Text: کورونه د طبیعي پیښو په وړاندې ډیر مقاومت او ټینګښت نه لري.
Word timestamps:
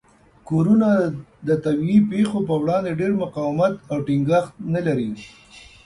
کورونه 0.47 0.89
د 1.47 1.49
طبیعي 1.63 1.99
پیښو 2.11 2.37
په 2.47 2.53
وړاندې 2.61 2.97
ډیر 3.01 3.11
مقاومت 3.23 3.73
او 3.91 3.97
ټینګښت 4.07 4.53
نه 4.73 4.81
لري. 4.87 5.09